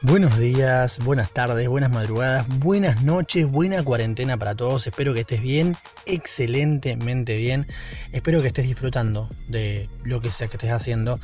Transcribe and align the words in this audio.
Buenos 0.00 0.38
días, 0.38 1.00
buenas 1.00 1.32
tardes, 1.32 1.68
buenas 1.68 1.90
madrugadas, 1.90 2.46
buenas 2.60 3.02
noches, 3.02 3.50
buena 3.50 3.82
cuarentena 3.82 4.36
para 4.36 4.54
todos. 4.54 4.86
Espero 4.86 5.12
que 5.12 5.20
estés 5.20 5.42
bien, 5.42 5.76
excelentemente 6.06 7.36
bien. 7.36 7.66
Espero 8.12 8.40
que 8.40 8.46
estés 8.46 8.66
disfrutando 8.66 9.28
de 9.48 9.90
lo 10.04 10.20
que 10.20 10.30
sea 10.30 10.46
que 10.46 10.56
estés 10.56 10.70
haciendo. 10.70 11.18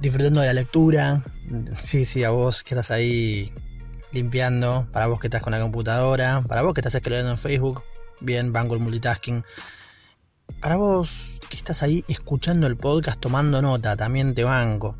Disfrutando 0.00 0.40
de 0.40 0.46
la 0.46 0.54
lectura. 0.54 1.22
Sí, 1.76 2.06
sí, 2.06 2.24
a 2.24 2.30
vos 2.30 2.64
que 2.64 2.72
estás 2.72 2.90
ahí 2.90 3.52
limpiando. 4.10 4.88
Para 4.90 5.06
vos 5.06 5.20
que 5.20 5.26
estás 5.26 5.42
con 5.42 5.50
la 5.50 5.60
computadora. 5.60 6.40
Para 6.48 6.62
vos 6.62 6.72
que 6.72 6.80
estás 6.80 6.94
escribiendo 6.94 7.30
en 7.30 7.36
Facebook. 7.36 7.84
Bien, 8.22 8.54
banco 8.54 8.72
el 8.72 8.80
multitasking. 8.80 9.44
Para 10.60 10.76
vos 10.76 11.40
que 11.50 11.58
estás 11.58 11.82
ahí 11.82 12.02
escuchando 12.08 12.66
el 12.66 12.78
podcast 12.78 13.20
tomando 13.20 13.60
nota. 13.60 13.96
También 13.96 14.34
te 14.34 14.44
banco. 14.44 14.96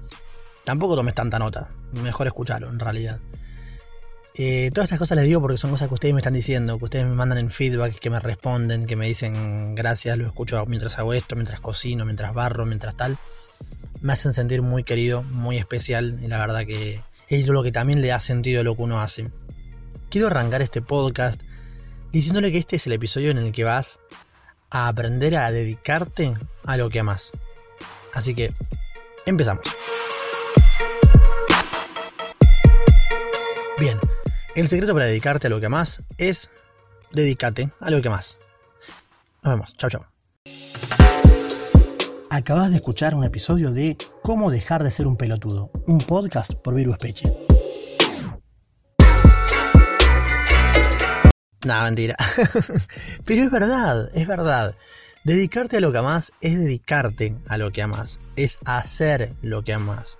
Tampoco 0.66 0.94
tomes 0.94 1.14
tanta 1.14 1.38
nota 1.38 1.70
mejor 2.02 2.26
escucharlo 2.26 2.68
en 2.68 2.78
realidad. 2.78 3.20
Eh, 4.36 4.70
todas 4.74 4.86
estas 4.86 4.98
cosas 4.98 5.16
les 5.16 5.26
digo 5.26 5.40
porque 5.40 5.56
son 5.56 5.70
cosas 5.70 5.86
que 5.86 5.94
ustedes 5.94 6.12
me 6.12 6.20
están 6.20 6.34
diciendo, 6.34 6.76
que 6.78 6.84
ustedes 6.84 7.06
me 7.06 7.14
mandan 7.14 7.38
en 7.38 7.50
feedback, 7.50 7.96
que 7.98 8.10
me 8.10 8.18
responden, 8.18 8.86
que 8.86 8.96
me 8.96 9.06
dicen 9.06 9.76
gracias, 9.76 10.18
lo 10.18 10.26
escucho 10.26 10.64
mientras 10.66 10.98
hago 10.98 11.14
esto, 11.14 11.36
mientras 11.36 11.60
cocino, 11.60 12.04
mientras 12.04 12.34
barro, 12.34 12.66
mientras 12.66 12.96
tal. 12.96 13.16
Me 14.00 14.12
hacen 14.12 14.32
sentir 14.32 14.60
muy 14.60 14.82
querido, 14.82 15.22
muy 15.22 15.56
especial 15.56 16.18
y 16.20 16.26
la 16.26 16.38
verdad 16.38 16.66
que 16.66 17.00
es 17.28 17.46
lo 17.46 17.62
que 17.62 17.70
también 17.70 18.00
le 18.00 18.08
da 18.08 18.18
sentido 18.18 18.60
a 18.60 18.64
lo 18.64 18.74
que 18.74 18.82
uno 18.82 19.00
hace. 19.00 19.30
Quiero 20.10 20.26
arrancar 20.26 20.62
este 20.62 20.82
podcast 20.82 21.40
diciéndole 22.10 22.50
que 22.50 22.58
este 22.58 22.76
es 22.76 22.86
el 22.86 22.92
episodio 22.92 23.30
en 23.30 23.38
el 23.38 23.52
que 23.52 23.64
vas 23.64 24.00
a 24.70 24.88
aprender 24.88 25.36
a 25.36 25.52
dedicarte 25.52 26.34
a 26.64 26.76
lo 26.76 26.90
que 26.90 27.00
amas. 27.00 27.30
Así 28.12 28.34
que, 28.34 28.52
empezamos. 29.26 29.64
El 34.54 34.68
secreto 34.68 34.92
para 34.92 35.06
dedicarte 35.06 35.48
a 35.48 35.50
lo 35.50 35.60
que 35.60 35.68
más 35.68 36.02
es 36.18 36.50
dedícate 37.12 37.70
a 37.80 37.90
lo 37.90 38.00
que 38.02 38.10
más. 38.10 38.38
Nos 39.42 39.54
vemos, 39.54 39.76
chao 39.76 39.90
chao. 39.90 40.06
Acabas 42.30 42.70
de 42.70 42.76
escuchar 42.76 43.14
un 43.14 43.24
episodio 43.24 43.70
de 43.70 43.96
Cómo 44.22 44.50
dejar 44.50 44.82
de 44.82 44.90
ser 44.90 45.06
un 45.06 45.16
pelotudo, 45.16 45.70
un 45.86 45.98
podcast 45.98 46.54
por 46.54 46.74
Virus 46.74 46.98
Peche. 46.98 47.32
Nada, 51.64 51.84
mentira. 51.84 52.16
Pero 53.24 53.42
es 53.44 53.50
verdad, 53.50 54.10
es 54.14 54.26
verdad. 54.26 54.74
Dedicarte 55.24 55.78
a 55.78 55.80
lo 55.80 55.92
que 55.92 55.98
amas 55.98 56.32
es 56.40 56.58
dedicarte 56.58 57.34
a 57.48 57.56
lo 57.56 57.70
que 57.70 57.82
amas, 57.82 58.18
es 58.36 58.58
hacer 58.64 59.32
lo 59.40 59.62
que 59.62 59.72
amas. 59.72 60.18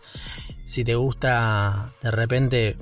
Si 0.65 0.83
te 0.85 0.95
gusta 0.95 1.89
de 2.01 2.11
repente 2.11 2.77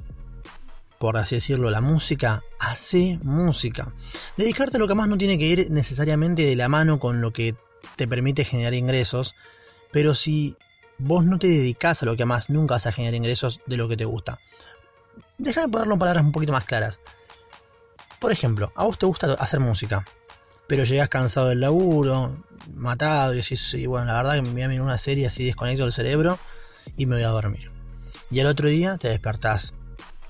por 1.03 1.17
así 1.17 1.35
decirlo, 1.35 1.69
la 1.69 1.81
música, 1.81 2.45
hace 2.61 3.19
música. 3.25 3.93
Dedicarte 4.37 4.77
a 4.77 4.79
lo 4.79 4.87
que 4.87 4.95
más 4.95 5.09
no 5.09 5.19
tiene 5.19 5.37
que 5.37 5.47
ir 5.47 5.69
necesariamente 5.69 6.43
de 6.47 6.55
la 6.55 6.69
mano 6.69 7.01
con 7.01 7.21
lo 7.21 7.33
que 7.33 7.57
te 7.97 8.07
permite 8.07 8.45
generar 8.45 8.73
ingresos, 8.75 9.35
pero 9.91 10.15
si 10.15 10.57
vos 10.99 11.25
no 11.25 11.41
te 11.41 11.49
dedicas 11.49 12.05
a 12.05 12.07
lo 12.07 12.15
que 12.15 12.25
más, 12.25 12.51
nunca 12.51 12.77
vas 12.77 12.87
a 12.87 12.93
generar 12.93 13.17
ingresos 13.17 13.63
de 13.67 13.79
lo 13.79 13.89
que 13.89 13.97
te 13.97 14.05
gusta. 14.05 14.39
Déjame 15.39 15.73
ponerlo 15.73 15.95
en 15.95 15.99
palabras 15.99 16.23
un 16.23 16.31
poquito 16.31 16.53
más 16.53 16.67
claras. 16.67 17.01
Por 18.21 18.31
ejemplo, 18.31 18.73
a 18.77 18.85
vos 18.85 18.97
te 18.97 19.07
gusta 19.07 19.33
hacer 19.33 19.59
música, 19.59 20.05
pero 20.69 20.85
llegás 20.85 21.09
cansado 21.09 21.49
del 21.49 21.59
laburo, 21.59 22.45
matado, 22.75 23.35
y 23.35 23.39
decís, 23.39 23.75
bueno, 23.89 24.07
la 24.07 24.13
verdad 24.13 24.35
que 24.37 24.43
me 24.43 24.53
voy 24.53 24.63
a 24.63 24.69
mirar 24.69 24.85
una 24.85 24.99
serie 24.99 25.27
así 25.27 25.45
desconecto 25.45 25.85
el 25.85 25.93
cerebro 25.93 26.39
y 26.97 27.07
me 27.07 27.17
voy 27.17 27.25
a 27.25 27.31
dormir. 27.31 27.73
Y 28.31 28.39
al 28.39 28.47
otro 28.47 28.69
día 28.69 28.99
te 28.99 29.09
despertás 29.09 29.75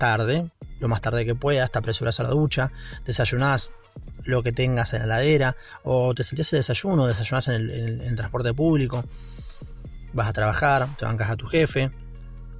tarde, 0.03 0.51
lo 0.81 0.89
más 0.89 0.99
tarde 0.99 1.25
que 1.25 1.33
puedas, 1.33 1.71
te 1.71 1.79
apresuras 1.79 2.19
a 2.19 2.23
la 2.23 2.31
ducha, 2.31 2.73
desayunás 3.05 3.69
lo 4.25 4.43
que 4.43 4.51
tengas 4.51 4.91
en 4.93 4.99
la 4.99 5.05
heladera, 5.05 5.55
o 5.83 6.13
te 6.13 6.25
saltías 6.25 6.51
el 6.51 6.59
desayuno, 6.59 7.07
desayunás 7.07 7.47
en 7.47 7.69
el, 7.69 8.15
transporte 8.17 8.53
público, 8.53 9.05
vas 10.11 10.27
a 10.27 10.33
trabajar, 10.33 10.89
te 10.97 11.05
bancas 11.05 11.29
a 11.29 11.37
tu 11.37 11.45
jefe, 11.45 11.89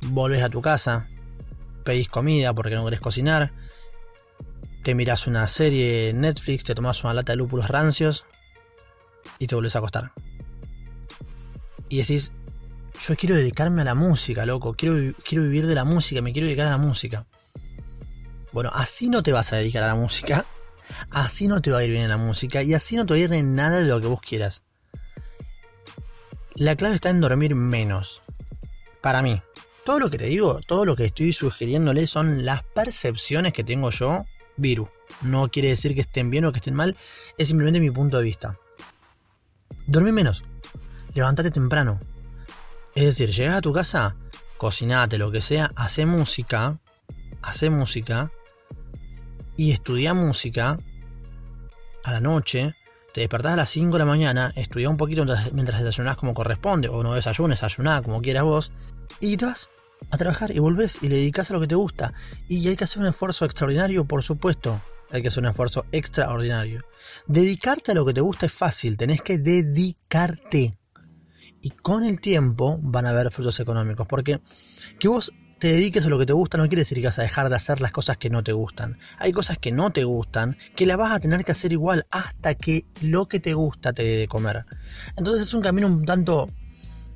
volvés 0.03 0.41
a 0.41 0.47
tu 0.47 0.61
casa, 0.61 1.09
pedís 1.83 2.07
comida 2.07 2.53
porque 2.53 2.75
no 2.75 2.85
querés 2.85 3.01
cocinar, 3.01 3.51
te 4.83 4.95
miras 4.95 5.27
una 5.27 5.45
serie 5.49 6.13
Netflix, 6.13 6.63
te 6.63 6.75
tomas 6.75 7.03
una 7.03 7.13
lata 7.13 7.33
de 7.33 7.37
lúpulos 7.39 7.67
rancios 7.67 8.25
y 9.37 9.47
te 9.47 9.55
volvés 9.55 9.75
a 9.75 9.79
acostar. 9.79 10.13
Y 11.89 11.97
decís, 11.97 12.31
yo 13.05 13.17
quiero 13.17 13.35
dedicarme 13.35 13.81
a 13.81 13.85
la 13.85 13.95
música, 13.95 14.45
loco, 14.45 14.75
quiero, 14.75 15.13
quiero 15.25 15.43
vivir 15.43 15.67
de 15.67 15.75
la 15.75 15.83
música, 15.83 16.21
me 16.21 16.31
quiero 16.31 16.45
dedicar 16.45 16.67
a 16.67 16.71
la 16.71 16.77
música. 16.77 17.27
Bueno, 18.53 18.69
así 18.71 19.09
no 19.09 19.23
te 19.23 19.31
vas 19.31 19.51
a 19.51 19.55
dedicar 19.57 19.83
a 19.83 19.87
la 19.87 19.95
música, 19.95 20.45
así 21.09 21.47
no 21.47 21.59
te 21.59 21.71
va 21.71 21.79
a 21.79 21.83
ir 21.83 21.89
bien 21.89 22.03
en 22.03 22.09
la 22.09 22.17
música 22.17 22.61
y 22.61 22.75
así 22.75 22.95
no 22.95 23.05
te 23.05 23.15
va 23.15 23.17
a 23.17 23.19
ir 23.19 23.33
en 23.33 23.55
nada 23.55 23.79
de 23.79 23.85
lo 23.85 23.99
que 23.99 24.05
vos 24.05 24.21
quieras. 24.21 24.61
La 26.53 26.75
clave 26.75 26.93
está 26.93 27.09
en 27.09 27.19
dormir 27.19 27.55
menos. 27.55 28.21
Para 29.01 29.23
mí, 29.23 29.41
todo 29.83 29.99
lo 29.99 30.11
que 30.11 30.19
te 30.19 30.25
digo, 30.25 30.61
todo 30.67 30.85
lo 30.85 30.95
que 30.95 31.05
estoy 31.05 31.33
sugiriéndole 31.33 32.05
son 32.05 32.45
las 32.45 32.61
percepciones 32.61 33.53
que 33.53 33.63
tengo 33.63 33.89
yo, 33.89 34.23
Viru. 34.55 34.87
No 35.23 35.49
quiere 35.49 35.69
decir 35.69 35.95
que 35.95 36.01
estén 36.01 36.29
bien 36.29 36.45
o 36.45 36.51
que 36.51 36.57
estén 36.57 36.75
mal, 36.75 36.95
es 37.39 37.47
simplemente 37.47 37.79
mi 37.79 37.89
punto 37.89 38.17
de 38.17 38.23
vista. 38.23 38.55
Dormí 39.87 40.11
menos. 40.11 40.43
Levántate 41.15 41.49
temprano. 41.49 41.99
Es 42.93 43.05
decir, 43.05 43.31
llegas 43.31 43.57
a 43.57 43.61
tu 43.61 43.73
casa, 43.73 44.15
cocinate, 44.57 45.17
lo 45.17 45.31
que 45.31 45.41
sea, 45.41 45.71
hace 45.75 46.05
música, 46.05 46.77
hace 47.41 47.71
música 47.71 48.31
y 49.57 49.71
estudia 49.71 50.13
música 50.13 50.77
a 52.03 52.11
la 52.11 52.19
noche. 52.19 52.75
Te 53.13 53.21
despertás 53.21 53.53
a 53.53 53.57
las 53.57 53.69
5 53.69 53.93
de 53.93 53.99
la 53.99 54.05
mañana, 54.05 54.51
estudia 54.55 54.89
un 54.89 54.97
poquito 54.97 55.25
mientras, 55.53 55.83
desayunás 55.83 56.17
como 56.17 56.33
corresponde, 56.33 56.89
o 56.89 57.03
no 57.03 57.13
desayunes, 57.13 57.61
desayuná 57.61 58.01
como 58.01 58.21
quieras 58.21 58.43
vos, 58.43 58.71
y 59.19 59.37
te 59.37 59.45
vas 59.45 59.69
a 60.09 60.17
trabajar 60.17 60.51
y 60.51 60.59
volvés 60.59 60.99
y 61.01 61.09
le 61.09 61.15
dedicas 61.15 61.51
a 61.51 61.53
lo 61.53 61.59
que 61.59 61.67
te 61.67 61.75
gusta. 61.75 62.13
Y 62.47 62.67
hay 62.67 62.75
que 62.75 62.85
hacer 62.85 63.01
un 63.01 63.07
esfuerzo 63.07 63.45
extraordinario, 63.45 64.05
por 64.05 64.23
supuesto. 64.23 64.81
Hay 65.11 65.21
que 65.21 65.27
hacer 65.27 65.43
un 65.43 65.49
esfuerzo 65.49 65.85
extraordinario. 65.91 66.81
Dedicarte 67.27 67.91
a 67.91 67.95
lo 67.95 68.05
que 68.05 68.13
te 68.13 68.21
gusta 68.21 68.47
es 68.47 68.51
fácil, 68.51 68.97
tenés 68.97 69.21
que 69.21 69.37
dedicarte 69.37 70.77
y 71.63 71.69
con 71.69 72.03
el 72.03 72.19
tiempo 72.19 72.77
van 72.81 73.05
a 73.05 73.11
haber 73.11 73.31
frutos 73.31 73.59
económicos. 73.59 74.05
Porque 74.05 74.41
que 74.99 75.07
vos 75.07 75.31
te 75.63 75.71
dediques 75.71 76.05
a 76.05 76.09
lo 76.09 76.19
que 76.19 76.25
te 76.25 76.33
gusta 76.33 76.57
no 76.57 76.67
quiere 76.67 76.81
decir 76.81 76.97
que 76.97 77.05
vas 77.05 77.19
a 77.19 77.21
dejar 77.21 77.47
de 77.47 77.55
hacer 77.55 77.79
las 77.79 77.93
cosas 77.93 78.17
que 78.17 78.29
no 78.29 78.43
te 78.43 78.51
gustan. 78.51 78.97
Hay 79.17 79.31
cosas 79.31 79.57
que 79.57 79.71
no 79.71 79.93
te 79.93 80.03
gustan 80.03 80.57
que 80.75 80.85
las 80.85 80.97
vas 80.97 81.13
a 81.13 81.21
tener 81.21 81.45
que 81.45 81.53
hacer 81.53 81.71
igual 81.71 82.05
hasta 82.11 82.55
que 82.55 82.83
lo 83.01 83.27
que 83.27 83.39
te 83.39 83.53
gusta 83.53 83.93
te 83.93 84.03
dé 84.03 84.17
de 84.17 84.27
comer. 84.27 84.65
Entonces 85.15 85.47
es 85.47 85.53
un 85.53 85.61
camino 85.61 85.87
un 85.87 86.03
tanto, 86.03 86.49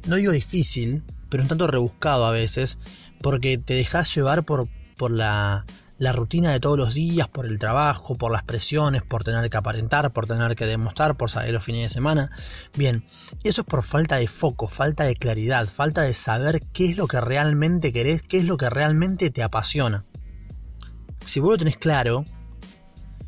no 0.05 0.15
digo 0.15 0.31
difícil, 0.31 1.03
pero 1.27 1.43
un 1.43 1.49
tanto 1.49 1.67
rebuscado 1.67 2.25
a 2.25 2.31
veces, 2.31 2.77
porque 3.21 3.57
te 3.57 3.73
dejas 3.73 4.15
llevar 4.15 4.45
por, 4.45 4.69
por 4.95 5.11
la 5.11 5.65
la 5.97 6.11
rutina 6.11 6.51
de 6.51 6.59
todos 6.59 6.77
los 6.77 6.93
días, 6.93 7.27
por 7.27 7.45
el 7.45 7.57
trabajo, 7.57 8.15
por 8.15 8.31
las 8.31 8.43
presiones, 8.43 9.03
por 9.03 9.23
tener 9.23 9.49
que 9.49 9.57
aparentar, 9.57 10.11
por 10.13 10.27
tener 10.27 10.55
que 10.55 10.65
demostrar, 10.65 11.17
por 11.17 11.31
saber 11.31 11.51
los 11.51 11.63
fines 11.63 11.83
de 11.83 11.89
semana. 11.89 12.31
Bien, 12.75 13.03
eso 13.43 13.61
es 13.61 13.67
por 13.67 13.83
falta 13.83 14.17
de 14.17 14.27
foco, 14.27 14.67
falta 14.67 15.05
de 15.05 15.15
claridad, 15.15 15.67
falta 15.67 16.03
de 16.03 16.13
saber 16.13 16.61
qué 16.73 16.91
es 16.91 16.97
lo 16.97 17.07
que 17.07 17.19
realmente 17.19 17.91
querés, 17.91 18.21
qué 18.21 18.37
es 18.37 18.45
lo 18.45 18.57
que 18.57 18.69
realmente 18.69 19.31
te 19.31 19.43
apasiona. 19.43 20.05
Si 21.25 21.39
vos 21.39 21.51
lo 21.51 21.57
tenés 21.57 21.77
claro, 21.77 22.23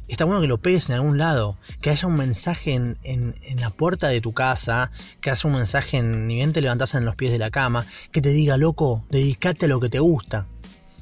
está 0.07 0.25
bueno 0.25 0.39
que 0.39 0.47
lo 0.47 0.61
pegues 0.61 0.89
en 0.89 0.95
algún 0.95 1.17
lado, 1.17 1.57
que 1.81 1.89
haya 1.89 2.07
un 2.07 2.15
mensaje 2.15 2.73
en, 2.73 3.35
la 3.59 3.71
puerta 3.71 4.07
de 4.09 4.21
tu 4.21 4.33
casa, 4.33 4.91
que 5.21 5.31
haya 5.31 5.49
un 5.49 5.55
mensaje 5.55 5.97
en, 5.97 6.27
ni 6.27 6.35
bien 6.35 6.53
te 6.53 6.61
levantás 6.61 6.93
en 6.93 7.03
los 7.03 7.15
pies 7.15 7.31
de 7.31 7.39
la 7.39 7.49
cama, 7.49 7.85
que 8.11 8.21
te 8.21 8.29
diga, 8.29 8.57
loco, 8.57 9.05
dedícate 9.09 9.65
a 9.65 9.69
lo 9.69 9.79
que 9.79 9.89
te 9.89 9.99
gusta 9.99 10.45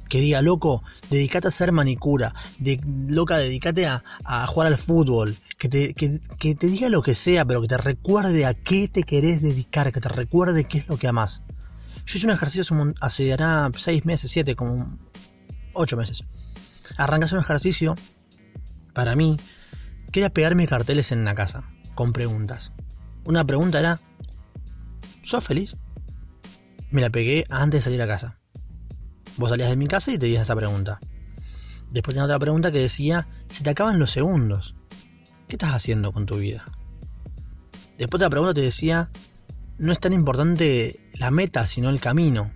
que 0.07 0.19
diga, 0.19 0.41
loco, 0.41 0.83
dedícate 1.09 1.47
a 1.47 1.49
hacer 1.49 1.71
manicura, 1.71 2.33
de, 2.59 2.79
loca, 3.07 3.37
dedícate 3.37 3.85
a, 3.87 4.03
jugar 4.47 4.67
al 4.67 4.77
fútbol, 4.77 5.37
que 5.57 5.69
te, 5.69 5.93
que, 5.93 6.55
te 6.55 6.67
diga 6.67 6.89
lo 6.89 7.01
que 7.01 7.15
sea, 7.15 7.45
pero 7.45 7.61
que 7.61 7.67
te 7.67 7.77
recuerde 7.77 8.45
a 8.45 8.53
qué 8.53 8.87
te 8.87 9.03
querés 9.03 9.41
dedicar, 9.41 9.91
que 9.91 10.01
te 10.01 10.09
recuerde 10.09 10.65
qué 10.65 10.79
es 10.79 10.87
lo 10.87 10.97
que 10.97 11.07
amás. 11.07 11.41
Yo 12.05 12.17
hice 12.17 12.27
un 12.27 12.33
ejercicio 12.33 12.93
hace 13.01 13.27
ya 13.27 13.69
seis 13.75 14.05
meses, 14.05 14.31
siete, 14.31 14.55
como 14.55 14.97
ocho 15.73 15.97
meses. 15.97 16.23
Arrancas 16.95 17.33
un 17.33 17.39
ejercicio, 17.39 17.95
para 18.93 19.15
mí, 19.15 19.37
que 20.11 20.21
era 20.21 20.29
pegarme 20.29 20.67
carteles 20.67 21.11
en 21.11 21.25
la 21.25 21.35
casa, 21.35 21.69
con 21.95 22.13
preguntas. 22.13 22.73
Una 23.25 23.45
pregunta 23.45 23.79
era, 23.79 23.99
¿sos 25.21 25.43
feliz? 25.43 25.75
Me 26.89 27.01
la 27.01 27.09
pegué 27.09 27.43
antes 27.49 27.79
de 27.79 27.83
salir 27.83 28.01
a 28.01 28.07
casa. 28.07 28.36
Vos 29.37 29.49
salías 29.49 29.69
de 29.69 29.75
mi 29.75 29.87
casa 29.87 30.11
y 30.11 30.17
te 30.17 30.25
dices 30.25 30.43
esa 30.43 30.55
pregunta. 30.55 30.99
Después 31.91 32.15
tenía 32.15 32.25
otra 32.25 32.39
pregunta 32.39 32.71
que 32.71 32.79
decía, 32.79 33.27
se 33.47 33.63
te 33.63 33.69
acaban 33.69 33.99
los 33.99 34.11
segundos. 34.11 34.75
¿Qué 35.47 35.55
estás 35.55 35.71
haciendo 35.71 36.11
con 36.11 36.25
tu 36.25 36.37
vida? 36.37 36.65
Después 37.97 38.19
otra 38.19 38.29
pregunta 38.29 38.53
te 38.53 38.61
decía, 38.61 39.09
no 39.77 39.91
es 39.91 39.99
tan 39.99 40.13
importante 40.13 40.99
la 41.13 41.31
meta, 41.31 41.65
sino 41.65 41.89
el 41.89 41.99
camino. 41.99 42.51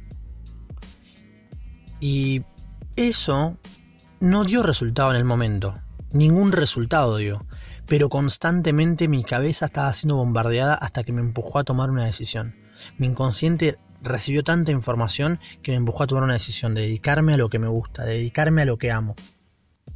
Y 1.99 2.43
Eso 2.95 3.57
no 4.19 4.43
dio 4.43 4.63
resultado 4.63 5.11
en 5.11 5.17
el 5.17 5.23
momento. 5.23 5.75
Ningún 6.11 6.51
resultado 6.51 7.17
dio. 7.17 7.45
Pero 7.87 8.09
constantemente 8.09 9.07
mi 9.07 9.23
cabeza 9.23 9.65
estaba 9.65 9.93
siendo 9.93 10.17
bombardeada 10.17 10.75
hasta 10.75 11.03
que 11.03 11.13
me 11.13 11.21
empujó 11.21 11.59
a 11.59 11.63
tomar 11.63 11.89
una 11.89 12.05
decisión. 12.05 12.55
Mi 12.97 13.07
inconsciente 13.07 13.79
recibió 14.01 14.43
tanta 14.43 14.71
información 14.71 15.39
que 15.61 15.71
me 15.71 15.77
empujó 15.77 16.03
a 16.03 16.07
tomar 16.07 16.23
una 16.23 16.33
decisión 16.33 16.73
de 16.73 16.81
dedicarme 16.81 17.33
a 17.33 17.37
lo 17.37 17.49
que 17.49 17.59
me 17.59 17.67
gusta, 17.67 18.03
de 18.03 18.13
dedicarme 18.13 18.63
a 18.63 18.65
lo 18.65 18.77
que 18.77 18.91
amo. 18.91 19.15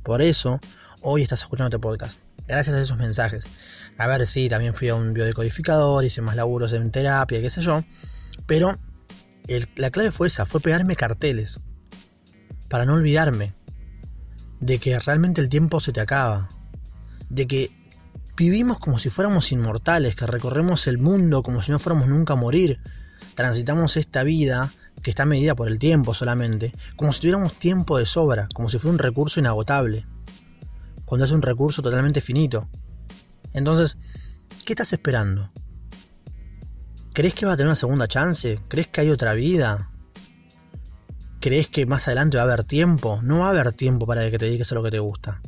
Por 0.04 0.22
eso, 0.22 0.60
hoy 1.02 1.22
estás 1.22 1.42
escuchando 1.42 1.68
este 1.68 1.80
podcast. 1.80 2.19
Gracias 2.48 2.75
a 2.75 2.81
esos 2.81 2.98
mensajes. 2.98 3.48
A 3.98 4.07
ver, 4.07 4.28
sí, 4.28 4.50
también 4.50 4.75
fui 4.75 4.90
a 4.90 4.96
un 4.96 5.13
biodecodificador, 5.13 6.04
hice 6.04 6.22
más 6.22 6.36
laburos 6.36 6.74
en 6.74 6.92
terapia, 6.92 7.42
qué 7.42 7.50
sé 7.50 7.62
yo. 7.62 7.84
Pero 8.46 8.78
la 9.75 9.90
clave 9.90 10.12
fue 10.12 10.28
esa, 10.28 10.46
fue 10.46 10.60
pegarme 10.60 10.96
carteles. 10.96 11.60
Para 12.69 12.86
no 12.86 12.94
olvidarme 12.94 13.54
de 14.60 14.80
que 14.80 15.00
realmente 15.00 15.42
el 15.42 15.50
tiempo 15.50 15.80
se 15.80 15.92
te 15.92 16.02
acaba. 16.02 16.50
De 17.30 17.48
que 17.48 17.72
vivimos 18.36 18.80
como 18.80 19.00
si 19.00 19.10
fuéramos 19.10 19.52
inmortales, 19.52 20.16
que 20.16 20.28
recorremos 20.28 20.88
el 20.88 20.98
mundo 20.98 21.42
como 21.42 21.62
si 21.62 21.72
no 21.72 21.80
fuéramos 21.80 22.07
nunca 22.07 22.34
a 22.34 22.38
morir. 22.38 22.80
Transitamos 23.35 23.97
esta 23.97 24.23
vida 24.23 24.71
que 25.01 25.09
está 25.09 25.25
medida 25.25 25.56
por 25.56 25.67
el 25.67 25.79
tiempo 25.79 26.13
solamente, 26.13 26.73
como 26.95 27.13
si 27.13 27.19
tuviéramos 27.21 27.53
tiempo 27.53 27.97
de 27.97 28.06
sobra, 28.06 28.47
como 28.53 28.69
si 28.69 28.79
fuera 28.79 28.94
un 28.94 29.00
recurso 29.00 29.39
inagotable, 29.39 30.06
cuando 31.06 31.25
es 31.25 31.31
un 31.31 31.41
recurso 31.41 31.81
totalmente 31.81 32.21
finito. 32.21 32.67
Entonces, 33.53 33.97
¿qué 34.65 34.73
estás 34.73 34.94
esperando? 34.94 35.51
¿Crees 37.13 37.33
que 37.33 37.45
va 37.45 37.53
a 37.53 37.57
tener 37.57 37.67
una 37.67 37.75
segunda 37.75 38.07
chance? 38.07 38.59
¿Crees 38.67 38.88
que 38.88 39.01
hay 39.01 39.09
otra 39.09 39.33
vida? 39.33 39.91
¿Crees 41.39 41.68
que 41.68 41.85
más 41.85 42.07
adelante 42.07 42.38
va 42.38 42.44
a 42.44 42.45
haber 42.47 42.63
tiempo? 42.63 43.21
No 43.21 43.39
va 43.39 43.47
a 43.47 43.50
haber 43.51 43.71
tiempo 43.71 44.06
para 44.06 44.29
que 44.29 44.38
te 44.38 44.45
dediques 44.45 44.71
a 44.71 44.75
lo 44.75 44.83
que 44.83 44.91
te 44.91 45.00
gusta. 45.00 45.41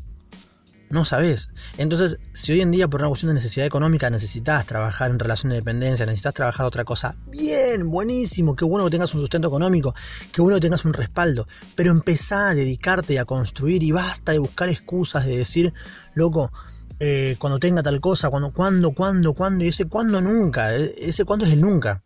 No 0.89 1.03
sabes. 1.03 1.49
Entonces, 1.77 2.17
si 2.31 2.53
hoy 2.53 2.61
en 2.61 2.71
día 2.71 2.87
por 2.87 3.01
una 3.01 3.09
cuestión 3.09 3.29
de 3.29 3.33
necesidad 3.33 3.67
económica 3.67 4.09
necesitas 4.09 4.65
trabajar 4.65 5.11
en 5.11 5.19
relación 5.19 5.49
de 5.49 5.57
dependencia, 5.57 6.05
necesitas 6.05 6.33
trabajar 6.33 6.65
otra 6.65 6.85
cosa, 6.85 7.17
bien, 7.27 7.91
buenísimo, 7.91 8.55
qué 8.55 8.63
bueno 8.63 8.85
que 8.85 8.91
tengas 8.91 9.13
un 9.13 9.19
sustento 9.19 9.49
económico, 9.49 9.93
qué 10.31 10.41
bueno 10.41 10.55
que 10.55 10.61
tengas 10.61 10.85
un 10.85 10.93
respaldo, 10.93 11.45
pero 11.75 11.91
empezá 11.91 12.49
a 12.49 12.55
dedicarte 12.55 13.19
a 13.19 13.25
construir 13.25 13.83
y 13.83 13.91
basta 13.91 14.31
de 14.31 14.39
buscar 14.39 14.69
excusas 14.69 15.25
de 15.25 15.37
decir, 15.37 15.73
loco, 16.13 16.53
eh, 16.99 17.35
cuando 17.37 17.59
tenga 17.59 17.83
tal 17.83 17.99
cosa, 17.99 18.29
cuando, 18.29 18.53
cuándo, 18.53 18.93
cuándo, 18.93 19.33
cuándo, 19.33 19.65
y 19.65 19.67
ese 19.67 19.85
cuándo 19.85 20.21
nunca, 20.21 20.73
eh, 20.73 20.95
ese 20.99 21.25
cuándo 21.25 21.45
es 21.45 21.51
el 21.51 21.59
nunca. 21.59 22.03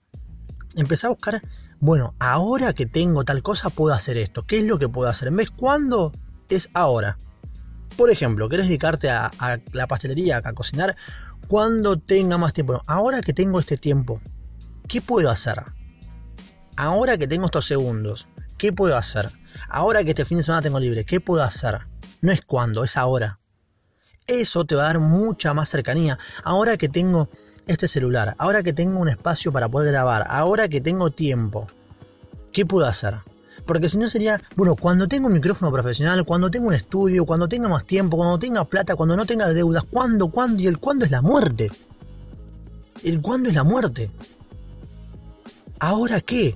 Empezá 0.75 1.07
a 1.07 1.11
buscar, 1.11 1.41
bueno, 1.79 2.15
ahora 2.17 2.73
que 2.73 2.87
tengo 2.87 3.23
tal 3.25 3.43
cosa 3.43 3.69
puedo 3.69 3.93
hacer 3.93 4.17
esto, 4.17 4.43
¿qué 4.43 4.57
es 4.57 4.65
lo 4.65 4.79
que 4.79 4.89
puedo 4.89 5.07
hacer? 5.07 5.27
En 5.27 5.35
vez 5.35 5.51
cuándo 5.51 6.11
es 6.49 6.71
ahora. 6.73 7.17
Por 7.97 8.09
ejemplo, 8.09 8.49
¿querés 8.49 8.67
dedicarte 8.67 9.09
a, 9.09 9.31
la 9.73 9.87
pastelería, 9.87 10.41
a, 10.43 10.53
cocinar? 10.53 10.95
Cuando 11.47 11.97
tenga 11.97 12.37
más 12.37 12.53
tiempo. 12.53 12.81
ahora 12.87 13.21
que 13.21 13.33
tengo 13.33 13.59
este 13.59 13.77
tiempo, 13.77 14.21
¿qué 14.87 15.01
puedo 15.01 15.29
hacer? 15.29 15.63
Ahora 16.77 17.17
que 17.17 17.27
tengo 17.27 17.45
estos 17.45 17.65
segundos, 17.65 18.27
¿qué 18.57 18.71
puedo 18.71 18.95
hacer? 18.95 19.29
Ahora 19.69 20.03
que 20.03 20.11
este 20.11 20.25
fin 20.25 20.37
de 20.37 20.43
semana 20.43 20.61
tengo 20.61 20.79
libre, 20.79 21.05
¿qué 21.05 21.19
puedo 21.19 21.43
hacer? 21.43 21.87
No 22.21 22.31
es 22.31 22.41
cuándo, 22.41 22.83
es 22.83 22.97
ahora. 22.97 23.39
Eso 24.27 24.65
te 24.65 24.75
va 24.75 24.83
a 24.83 24.87
dar 24.87 24.99
mucha 24.99 25.53
más 25.53 25.69
cercanía. 25.69 26.17
Ahora 26.43 26.77
que 26.77 26.87
tengo 26.87 27.29
este 27.67 27.87
celular, 27.87 28.35
ahora 28.37 28.63
que 28.63 28.73
tengo 28.73 28.99
un 28.99 29.09
espacio 29.09 29.51
para 29.51 29.69
poder 29.69 29.91
grabar, 29.91 30.25
ahora 30.29 30.69
que 30.69 30.81
tengo 30.81 31.11
tiempo, 31.11 31.67
¿qué 32.51 32.65
puedo 32.65 32.85
hacer? 32.85 33.19
Porque 33.65 33.89
si 33.89 33.97
no 33.97 34.09
sería, 34.09 34.41
bueno, 34.55 34.75
cuando 34.75 35.07
tengo 35.07 35.27
un 35.27 35.33
micrófono 35.33 35.71
profesional, 35.71 36.25
cuando 36.25 36.49
tengo 36.49 36.67
un 36.67 36.73
estudio, 36.73 37.25
cuando 37.25 37.47
tenga 37.47 37.69
más 37.69 37.85
tiempo, 37.85 38.17
cuando 38.17 38.39
tenga 38.39 38.65
plata, 38.65 38.95
cuando 38.95 39.15
no 39.15 39.25
tenga 39.25 39.51
deudas, 39.53 39.83
¿cuándo, 39.89 40.29
cuándo? 40.29 40.61
Y 40.61 40.67
el 40.67 40.79
cuándo 40.79 41.05
es 41.05 41.11
la 41.11 41.21
muerte. 41.21 41.71
El 43.03 43.21
cuándo 43.21 43.49
es 43.49 43.55
la 43.55 43.63
muerte. 43.63 44.11
¿Ahora 45.79 46.21
qué? 46.21 46.55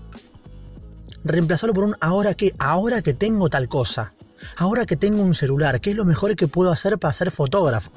Reemplazarlo 1.23 1.73
por 1.73 1.83
un 1.83 1.95
ahora 1.99 2.33
qué, 2.33 2.53
ahora 2.59 3.01
que 3.01 3.13
tengo 3.13 3.49
tal 3.49 3.67
cosa. 3.67 4.13
Ahora 4.57 4.85
que 4.85 4.95
tengo 4.95 5.23
un 5.23 5.33
celular, 5.33 5.81
¿qué 5.81 5.91
es 5.91 5.95
lo 5.95 6.05
mejor 6.05 6.35
que 6.35 6.47
puedo 6.47 6.71
hacer 6.71 6.99
para 6.99 7.13
ser 7.13 7.31
fotógrafo? 7.31 7.91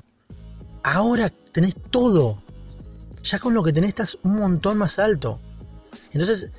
Ahora 0.82 1.28
tenés 1.52 1.74
todo. 1.90 2.42
Ya 3.22 3.38
con 3.38 3.52
lo 3.52 3.62
que 3.62 3.72
tenés 3.72 3.88
estás 3.88 4.18
un 4.22 4.36
montón 4.36 4.78
más 4.78 4.98
alto. 4.98 5.40
Entonces, 6.12 6.50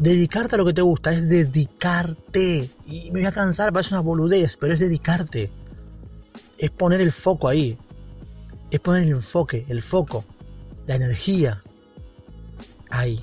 dedicarte 0.00 0.56
a 0.56 0.58
lo 0.58 0.64
que 0.64 0.72
te 0.72 0.82
gusta 0.82 1.12
es 1.12 1.28
dedicarte. 1.28 2.70
Y 2.86 3.10
me 3.12 3.20
voy 3.20 3.26
a 3.26 3.32
cansar, 3.32 3.72
parece 3.72 3.94
una 3.94 4.00
boludez, 4.00 4.56
pero 4.56 4.74
es 4.74 4.80
dedicarte. 4.80 5.52
Es 6.58 6.70
poner 6.70 7.00
el 7.00 7.12
foco 7.12 7.48
ahí. 7.48 7.78
Es 8.70 8.80
poner 8.80 9.04
el 9.04 9.10
enfoque, 9.10 9.64
el 9.68 9.82
foco, 9.82 10.24
la 10.86 10.96
energía 10.96 11.62
ahí. 12.90 13.20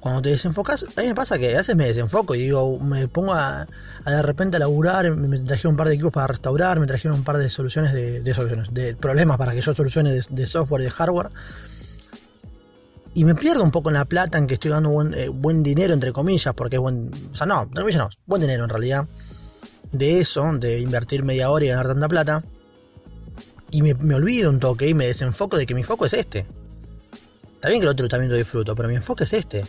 Cuando 0.00 0.22
te 0.22 0.30
desenfocas, 0.30 0.84
a 0.96 1.00
mí 1.00 1.08
me 1.08 1.14
pasa 1.14 1.38
que 1.38 1.54
a 1.54 1.58
veces 1.58 1.74
me 1.74 1.86
desenfoco 1.86 2.34
y 2.34 2.42
digo, 2.42 2.78
me 2.78 3.08
pongo 3.08 3.34
a, 3.34 3.66
de 4.06 4.22
repente 4.22 4.56
a 4.56 4.60
laburar, 4.60 5.10
me 5.10 5.38
trajeron 5.40 5.72
un 5.72 5.76
par 5.76 5.88
de 5.88 5.94
equipos 5.94 6.12
para 6.12 6.28
restaurar, 6.28 6.78
me 6.78 6.86
trajeron 6.86 7.18
un 7.18 7.24
par 7.24 7.36
de 7.36 7.50
soluciones 7.50 7.92
de, 7.92 8.34
soluciones, 8.34 8.72
de 8.72 8.94
problemas 8.94 9.38
para 9.38 9.52
que 9.52 9.60
yo 9.60 9.74
solucione 9.74 10.12
de, 10.12 10.46
software 10.46 10.82
y 10.82 10.84
de 10.84 10.90
hardware. 10.90 11.30
Y 13.14 13.24
me 13.24 13.34
pierdo 13.34 13.62
un 13.62 13.70
poco 13.70 13.90
en 13.90 13.94
la 13.94 14.04
plata 14.04 14.38
en 14.38 14.46
que 14.46 14.54
estoy 14.54 14.70
dando 14.70 14.90
buen, 14.90 15.14
eh, 15.14 15.28
buen 15.28 15.62
dinero, 15.62 15.94
entre 15.94 16.12
comillas, 16.12 16.54
porque 16.54 16.76
es 16.76 16.80
buen. 16.80 17.10
O 17.32 17.36
sea, 17.36 17.46
no, 17.46 17.62
entre 17.62 17.82
comillas 17.82 18.02
no, 18.02 18.10
buen 18.26 18.42
dinero 18.42 18.64
en 18.64 18.70
realidad. 18.70 19.06
De 19.90 20.20
eso, 20.20 20.44
de 20.58 20.80
invertir 20.80 21.24
media 21.24 21.50
hora 21.50 21.64
y 21.64 21.68
ganar 21.68 21.88
tanta 21.88 22.08
plata. 22.08 22.44
Y 23.70 23.82
me, 23.82 23.94
me 23.94 24.14
olvido 24.14 24.50
un 24.50 24.60
toque 24.60 24.88
y 24.88 24.94
me 24.94 25.06
desenfoco 25.06 25.56
de 25.56 25.66
que 25.66 25.74
mi 25.74 25.82
foco 25.82 26.06
es 26.06 26.12
este. 26.12 26.46
Está 27.58 27.70
bien 27.70 27.80
que 27.80 27.86
el 27.86 27.90
otro 27.90 28.06
también 28.06 28.30
lo 28.30 28.38
disfruto, 28.38 28.76
pero 28.76 28.88
mi 28.88 28.94
enfoque 28.94 29.24
es 29.24 29.32
este. 29.32 29.64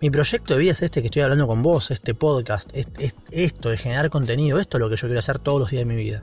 Mi 0.00 0.08
proyecto 0.08 0.54
de 0.54 0.60
vida 0.60 0.70
es 0.70 0.82
este 0.82 1.00
que 1.00 1.06
estoy 1.06 1.22
hablando 1.22 1.48
con 1.48 1.62
vos, 1.62 1.90
este 1.90 2.14
podcast, 2.14 2.70
es, 2.72 2.86
esto 3.32 3.70
de 3.70 3.76
generar 3.76 4.08
contenido, 4.08 4.60
esto 4.60 4.76
es 4.76 4.80
lo 4.80 4.88
que 4.88 4.94
yo 4.94 5.08
quiero 5.08 5.18
hacer 5.18 5.40
todos 5.40 5.58
los 5.58 5.70
días 5.70 5.80
de 5.80 5.86
mi 5.86 5.96
vida. 5.96 6.22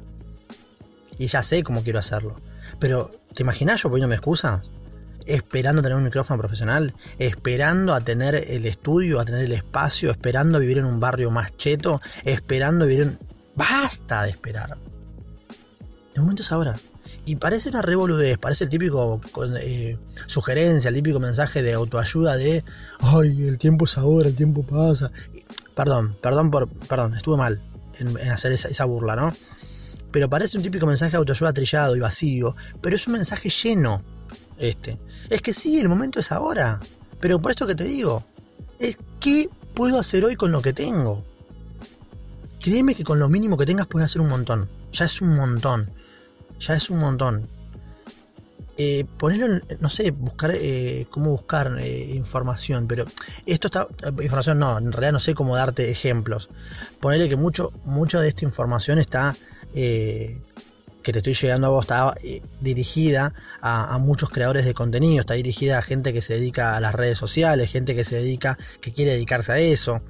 Y 1.18 1.27
ya 1.27 1.44
sé 1.44 1.63
cómo 1.63 1.83
quiero 1.83 2.00
hacerlo. 2.00 2.39
Pero, 2.80 3.12
¿te 3.33 3.44
imaginas 3.44 3.83
yo 3.83 3.89
poniéndome 3.89 4.15
excusas? 4.15 4.62
Esperando 5.25 5.81
tener 5.81 5.98
un 5.98 6.04
micrófono 6.04 6.39
profesional, 6.39 6.94
esperando 7.18 7.94
a 7.94 8.02
tener 8.02 8.35
el 8.35 8.66
estudio, 8.66 9.19
a 9.19 9.26
tener 9.26 9.45
el 9.45 9.54
espacio, 9.54 10.11
esperando 10.11 10.57
a 10.57 10.61
vivir 10.61 10.78
en 10.78 10.85
un 10.85 10.99
barrio 10.99 11.31
más 11.31 11.56
cheto, 11.57 12.02
esperando 12.23 12.85
vivir 12.85 13.04
en... 13.04 13.19
Basta 13.56 14.23
de 14.23 14.31
esperar. 14.31 14.78
El 16.14 16.21
momento 16.21 16.44
es 16.44 16.52
ahora. 16.52 16.76
Y 17.26 17.38
parece 17.38 17.69
una 17.69 17.81
revoludez, 17.81 18.38
parece 18.38 18.66
el 18.66 18.69
típico 18.69 19.19
eh, 19.59 19.97
sugerencia, 20.28 20.90
el 20.90 20.95
típico 20.95 21.19
mensaje 21.19 21.64
de 21.64 21.73
autoayuda 21.73 22.38
de, 22.38 22.64
ay, 22.99 23.47
el 23.47 23.57
tiempo 23.57 23.85
es 23.85 23.97
ahora, 23.97 24.30
el 24.30 24.35
tiempo 24.35 24.64
pasa. 24.64 25.11
perdón, 25.76 26.16
perdón 26.21 26.52
por, 26.52 26.69
perdón, 26.69 27.16
estuve 27.16 27.38
mal 27.38 27.61
en, 27.97 28.18
hacer 28.30 28.52
esa, 28.52 28.68
esa, 28.68 28.85
burla, 28.85 29.16
¿no? 29.16 29.33
Pero 30.11 30.30
parece 30.30 30.57
un 30.57 30.64
típico 30.64 30.85
mensaje 30.85 31.11
de 31.11 31.18
autoayuda 31.18 31.52
trillado 31.52 31.95
y 31.95 31.99
vacío, 31.99 32.56
pero 32.80 32.95
es 32.95 33.07
un 33.07 33.14
mensaje 33.14 33.49
lleno, 33.49 34.04
este. 34.57 34.99
Es 35.29 35.41
que 35.41 35.53
sí, 35.53 35.79
el 35.79 35.89
momento 35.89 36.19
es 36.19 36.31
ahora, 36.31 36.79
pero 37.19 37.39
por 37.39 37.51
esto 37.51 37.67
que 37.67 37.75
te 37.75 37.83
digo, 37.83 38.23
es 38.79 38.97
qué 39.19 39.49
puedo 39.73 39.99
hacer 39.99 40.23
hoy 40.25 40.35
con 40.35 40.51
lo 40.51 40.61
que 40.61 40.73
tengo. 40.73 41.23
Créeme 42.59 42.95
que 42.95 43.03
con 43.03 43.19
lo 43.19 43.29
mínimo 43.29 43.57
que 43.57 43.65
tengas 43.65 43.87
puedes 43.87 44.05
hacer 44.05 44.21
un 44.21 44.29
montón, 44.29 44.69
ya 44.91 45.05
es 45.05 45.21
un 45.21 45.35
montón 45.35 45.89
ya 46.59 46.73
es 46.73 46.89
un 46.89 46.99
montón. 46.99 47.47
Eh, 48.77 49.05
ponerlo, 49.17 49.61
no 49.79 49.89
sé, 49.89 50.11
buscar 50.11 50.51
eh, 50.53 51.07
cómo 51.09 51.31
buscar 51.31 51.77
eh, 51.79 52.11
información, 52.13 52.87
pero 52.87 53.05
esto 53.45 53.67
está, 53.67 53.87
información 54.21 54.59
no, 54.59 54.77
en 54.77 54.91
realidad 54.91 55.13
no 55.13 55.19
sé 55.19 55.33
cómo 55.33 55.55
darte 55.55 55.89
ejemplos. 55.89 56.49
Ponerle 56.99 57.29
que 57.29 57.37
mucho, 57.37 57.71
mucha 57.85 58.19
de 58.19 58.27
esta 58.27 58.44
información 58.44 58.99
está, 58.99 59.35
que 61.06 61.12
te 61.12 61.19
estoy 61.19 61.35
llegando 61.35 61.68
a 61.68 61.69
vos, 61.69 61.83
está 61.83 62.16
dirigida 62.62 63.31
a, 63.62 63.95
muchos 64.00 64.31
creadores 64.31 64.66
de 64.66 64.74
contenido, 64.74 65.19
está 65.19 65.35
dirigida 65.35 65.78
a 65.78 65.83
gente 65.83 66.14
que 66.14 66.24
se 66.24 66.33
dedica 66.33 66.76
a 66.76 66.80
las 66.80 66.95
redes 66.95 67.19
sociales, 67.19 67.71
gente 67.71 67.94
que 67.94 68.04
se 68.04 68.16
dedica, 68.16 68.57
que 68.81 68.92
quiere 68.92 69.12
dedicarse 69.12 69.52
a 69.52 69.59
eso 69.59 70.02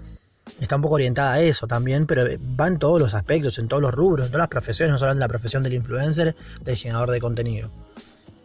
está 0.62 0.78
un 0.78 0.84
poco 0.84 0.96
orientada 0.96 1.34
a 1.34 1.42
eso 1.42 1.68
también, 1.68 2.06
pero 2.06 2.24
va 2.58 2.68
en 2.68 2.80
todos 2.80 3.00
los 3.00 3.14
aspectos, 3.14 3.58
en 3.58 3.68
todos 3.68 3.82
los 3.82 3.94
rubros, 3.94 4.28
en 4.28 4.32
todas 4.32 4.44
las 4.44 4.50
profesiones, 4.50 4.94
no 4.94 5.00
solamente 5.00 5.20
la 5.20 5.28
profesión 5.28 5.64
del 5.64 5.74
influencer, 5.74 6.34
del 6.62 6.76
generador 6.78 7.12
de 7.12 7.20
contenido. 7.20 7.72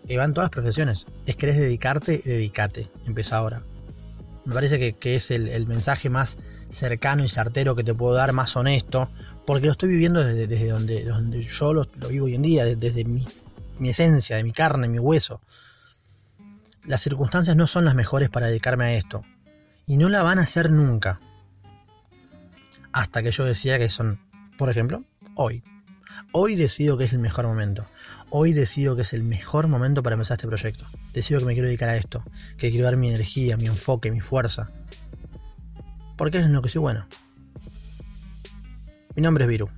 Y 0.08 0.16
va 0.16 0.24
en 0.24 0.32
todas 0.32 0.46
las 0.46 0.50
profesiones. 0.50 1.06
Es 1.26 1.36
querés 1.36 1.58
dedicarte, 1.58 2.20
dedícate. 2.24 2.90
Empieza 3.06 3.36
ahora. 3.36 3.62
Me 4.44 4.54
parece 4.54 4.94
que, 4.94 5.14
es 5.14 5.30
el, 5.30 5.66
mensaje 5.66 6.08
más 6.08 6.38
cercano 6.70 7.22
y 7.22 7.28
certero 7.28 7.76
que 7.76 7.84
te 7.84 7.94
puedo 7.94 8.14
dar, 8.14 8.32
más 8.32 8.56
honesto, 8.56 9.10
porque 9.50 9.66
lo 9.66 9.72
estoy 9.72 9.88
viviendo 9.88 10.22
desde, 10.22 10.68
donde, 10.68 11.42
yo 11.42 11.74
lo, 11.74 11.84
vivo 12.08 12.26
hoy 12.26 12.36
en 12.36 12.42
día, 12.42 12.64
desde, 12.66 13.04
mi, 13.04 13.26
esencia, 13.80 14.36
de 14.36 14.44
mi 14.44 14.52
carne, 14.52 14.86
mi 14.86 15.00
hueso. 15.00 15.40
Las 16.86 17.00
circunstancias 17.00 17.56
no 17.56 17.66
son 17.66 17.84
las 17.84 17.96
mejores 17.96 18.30
para 18.30 18.46
dedicarme 18.46 18.84
a 18.84 18.94
esto. 18.94 19.24
Y 19.88 19.96
no 19.96 20.08
la 20.08 20.22
van 20.22 20.38
a 20.38 20.42
hacer 20.42 20.70
nunca 20.70 21.20
hasta 22.92 23.24
que 23.24 23.32
yo 23.32 23.44
decía 23.44 23.76
que 23.76 23.88
son 23.88 24.20
Por 24.56 24.70
ejemplo, 24.70 25.02
hoy. 25.34 25.64
Hoy 26.30 26.54
decido 26.54 26.96
que 26.96 27.06
es 27.06 27.12
el 27.12 27.18
mejor 27.18 27.48
momento. 27.48 27.86
Hoy 28.30 28.52
decido 28.52 28.94
que 28.94 29.02
es 29.02 29.12
el 29.14 29.24
mejor 29.24 29.66
momento 29.66 30.00
para 30.04 30.14
empezar 30.14 30.36
este 30.36 30.46
proyecto. 30.46 30.86
Decido 31.12 31.40
que 31.40 31.46
me 31.46 31.54
quiero 31.54 31.66
dedicar 31.66 31.88
a 31.88 31.96
esto, 31.96 32.22
que 32.56 32.70
quiero 32.70 32.84
dar 32.84 32.96
mi 32.96 33.08
energía, 33.08 33.56
mi 33.56 33.66
enfoque, 33.66 34.12
mi 34.12 34.20
fuerza. 34.20 34.70
Porque 36.16 36.38
es 36.38 36.46
lo 36.46 36.62
que 36.62 36.68
soy 36.68 36.82
bueno. 36.82 37.08
Mi 39.20 39.24
nombre 39.24 39.44
es 39.44 39.50
Viru. 39.50 39.68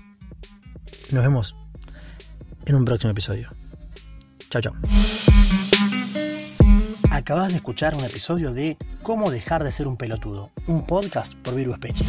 Nos 1.11 1.25
vemos 1.25 1.57
en 2.65 2.77
un 2.77 2.85
próximo 2.85 3.11
episodio. 3.11 3.51
Chao, 4.51 4.63
chao. 4.63 4.73
Acabas 7.11 7.49
de 7.49 7.57
escuchar 7.57 7.97
un 7.97 8.05
episodio 8.05 8.53
de 8.53 8.77
Cómo 9.03 9.33
dejar 9.33 9.65
de 9.65 9.73
ser 9.73 9.89
un 9.89 9.97
pelotudo, 9.97 10.53
un 10.69 10.87
podcast 10.87 11.35
por 11.35 11.57
Viru 11.57 11.73
Espeche. 11.73 12.05